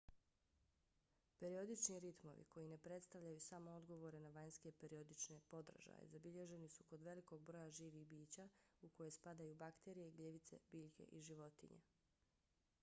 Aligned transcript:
periodični 1.41 1.97
ritmovi 2.05 2.45
koji 2.53 2.69
ne 2.69 2.77
predstavljaju 2.85 3.41
samo 3.47 3.75
odgovore 3.81 4.21
na 4.23 4.31
vanjske 4.37 4.71
periodične 4.83 5.37
podražaje 5.51 6.07
zabilježeni 6.13 6.69
su 6.77 6.85
kod 6.93 7.03
velikog 7.09 7.43
broja 7.51 7.69
živih 7.81 8.07
bića 8.15 8.47
u 8.81 8.89
koje 8.95 9.11
spadaju 9.19 9.55
bakterije 9.65 10.11
gljivice 10.21 10.59
biljke 10.71 11.07
i 11.11 11.21
životinje 11.29 11.81